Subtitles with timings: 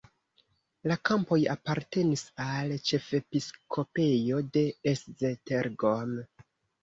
[0.91, 4.63] La kampoj apartenis al ĉefepiskopejo de
[4.95, 6.17] Esztergom.